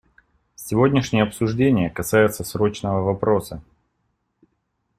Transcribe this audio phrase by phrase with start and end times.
[0.55, 3.61] Сегодняшнее обсуждение касается срочного вопроса.